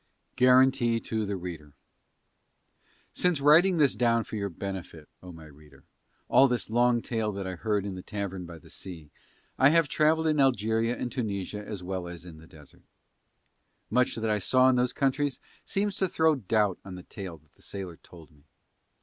Guarantee 0.35 0.99
To 0.99 1.27
The 1.27 1.35
Reader 1.35 1.73
Since 3.13 3.39
writing 3.39 3.77
down 3.77 4.23
for 4.23 4.35
your 4.35 4.49
benefit, 4.49 5.07
O 5.21 5.31
my 5.31 5.45
reader, 5.45 5.83
all 6.27 6.47
this 6.47 6.71
long 6.71 7.03
tale 7.03 7.31
that 7.33 7.45
I 7.45 7.53
heard 7.53 7.85
in 7.85 7.93
the 7.93 8.01
tavern 8.01 8.47
by 8.47 8.57
the 8.57 8.71
sea 8.71 9.11
I 9.59 9.69
have 9.69 9.87
travelled 9.87 10.25
in 10.25 10.39
Algeria 10.39 10.97
and 10.97 11.11
Tunisia 11.11 11.63
as 11.63 11.83
well 11.83 12.07
as 12.07 12.25
in 12.25 12.39
the 12.39 12.47
Desert. 12.47 12.81
Much 13.91 14.15
that 14.15 14.31
I 14.31 14.39
saw 14.39 14.69
in 14.69 14.75
those 14.75 14.91
countries 14.91 15.39
seems 15.65 15.97
to 15.97 16.07
throw 16.07 16.33
doubt 16.33 16.79
on 16.83 16.95
the 16.95 17.03
tale 17.03 17.37
that 17.37 17.53
the 17.53 17.61
sailor 17.61 17.97
told 17.97 18.31
me. 18.31 18.45